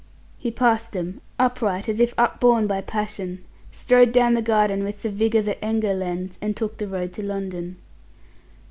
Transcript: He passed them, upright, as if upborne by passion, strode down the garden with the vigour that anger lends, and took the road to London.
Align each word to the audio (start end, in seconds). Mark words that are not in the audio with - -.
He 0.39 0.49
passed 0.49 0.93
them, 0.93 1.21
upright, 1.37 1.87
as 1.87 1.99
if 1.99 2.15
upborne 2.17 2.65
by 2.65 2.81
passion, 2.81 3.45
strode 3.71 4.11
down 4.11 4.33
the 4.33 4.41
garden 4.41 4.83
with 4.83 5.03
the 5.03 5.11
vigour 5.11 5.43
that 5.43 5.63
anger 5.63 5.93
lends, 5.93 6.39
and 6.41 6.57
took 6.57 6.77
the 6.79 6.87
road 6.87 7.13
to 7.13 7.21
London. 7.23 7.77